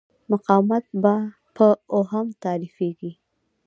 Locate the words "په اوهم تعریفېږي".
1.55-3.11